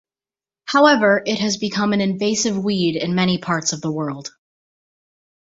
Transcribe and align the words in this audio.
However 0.65 1.21
it 1.27 1.37
has 1.41 1.57
become 1.57 1.93
an 1.93 2.01
invasive 2.01 2.57
weed 2.57 2.95
in 2.95 3.13
many 3.13 3.37
parts 3.37 3.71
of 3.71 3.81
the 3.81 3.91
world. 3.91 4.31